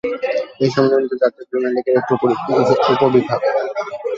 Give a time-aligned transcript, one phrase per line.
[0.63, 2.11] এই সম্মেলনটি জাতীয় প্রিমিয়ার লীগের একটি
[2.15, 3.39] উপ-বিভাগ।